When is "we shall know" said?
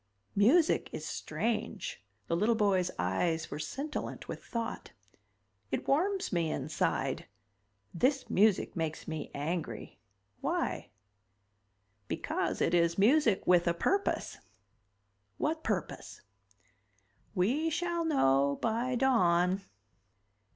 17.35-18.57